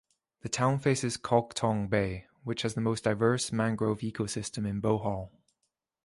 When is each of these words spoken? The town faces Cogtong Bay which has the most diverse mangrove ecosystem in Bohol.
The 0.41 0.49
town 0.49 0.79
faces 0.79 1.15
Cogtong 1.15 1.87
Bay 1.87 2.25
which 2.43 2.63
has 2.63 2.73
the 2.73 2.81
most 2.81 3.03
diverse 3.03 3.51
mangrove 3.51 3.99
ecosystem 3.99 4.67
in 4.67 4.79
Bohol. 4.81 5.29